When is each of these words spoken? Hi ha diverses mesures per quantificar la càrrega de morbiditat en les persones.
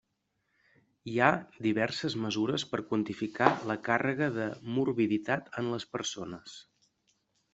Hi 1.11 1.17
ha 1.23 1.27
diverses 1.65 2.15
mesures 2.23 2.65
per 2.71 2.79
quantificar 2.93 3.51
la 3.71 3.77
càrrega 3.89 4.29
de 4.39 4.47
morbiditat 4.79 5.55
en 5.63 5.73
les 5.75 5.89
persones. 5.97 6.57